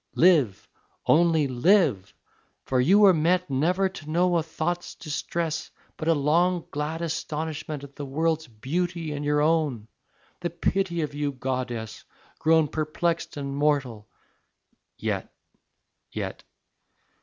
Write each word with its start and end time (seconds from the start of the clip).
"Live, 0.15 0.67
only 1.05 1.47
live! 1.47 2.15
For 2.63 2.81
you 2.81 2.97
were 3.01 3.13
meant 3.13 3.51
Never 3.51 3.87
to 3.87 4.09
know 4.09 4.35
a 4.37 4.41
thought's 4.41 4.95
distress, 4.95 5.69
But 5.95 6.07
a 6.07 6.15
long 6.15 6.65
glad 6.71 7.03
astonishment 7.03 7.83
At 7.83 7.95
the 7.95 8.05
world's 8.07 8.47
beauty 8.47 9.11
and 9.13 9.23
your 9.23 9.41
own. 9.41 9.87
The 10.39 10.49
pity 10.49 11.03
of 11.03 11.13
you, 11.13 11.31
goddess, 11.31 12.03
grown 12.39 12.67
Perplexed 12.69 13.37
and 13.37 13.55
mortal." 13.55 14.09
Yet... 14.97 15.31
yet 16.11 16.45